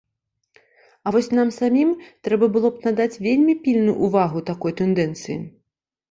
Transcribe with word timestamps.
А 1.09 1.11
вось 1.15 1.27
нам 1.39 1.49
самім 1.57 1.89
трэба 2.27 2.45
было 2.55 2.71
б 2.77 2.81
надаць 2.85 3.19
вельмі 3.25 3.55
пільную 3.67 3.93
ўвагу 4.07 4.39
такой 4.49 4.73
тэндэнцыі. 4.81 5.37